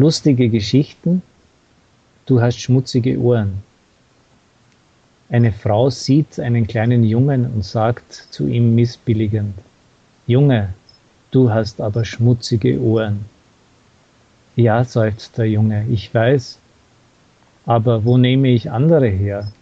Lustige 0.00 0.48
Geschichten, 0.48 1.20
du 2.24 2.40
hast 2.40 2.58
schmutzige 2.58 3.18
Ohren. 3.18 3.62
Eine 5.28 5.52
Frau 5.52 5.90
sieht 5.90 6.40
einen 6.40 6.66
kleinen 6.66 7.04
Jungen 7.04 7.44
und 7.44 7.66
sagt 7.66 8.10
zu 8.30 8.46
ihm 8.46 8.74
missbilligend, 8.74 9.52
Junge, 10.26 10.72
du 11.32 11.50
hast 11.52 11.82
aber 11.82 12.06
schmutzige 12.06 12.80
Ohren. 12.80 13.26
Ja, 14.56 14.84
seufzt 14.84 15.36
der 15.36 15.50
Junge, 15.50 15.84
ich 15.90 16.14
weiß, 16.14 16.58
aber 17.66 18.02
wo 18.02 18.16
nehme 18.16 18.48
ich 18.48 18.70
andere 18.70 19.08
her? 19.08 19.52